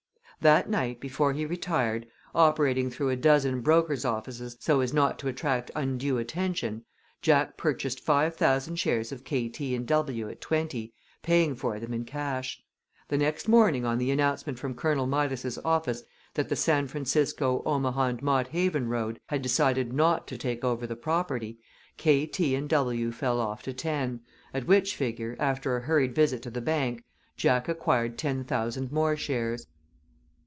[0.41, 5.27] That night before he retired, operating through a dozen brokers' offices so as not to
[5.27, 6.83] attract undue attention,
[7.21, 9.77] Jack purchased five thousand shares of K., T.
[9.77, 10.29] & W.
[10.29, 12.59] at 20, paying for them in cash.
[13.07, 16.01] The next morning on the announcement from Colonel Midas's office
[16.33, 20.87] that the San Francisco, Omaha & Mott Haven road had decided not to take over
[20.87, 21.59] the property,
[21.97, 22.59] K., T.
[22.61, 23.11] & W.
[23.11, 24.21] fell off to 10,
[24.55, 27.03] at which figure, after a hurried visit to the bank,
[27.37, 29.67] Jack acquired ten thousand more shares.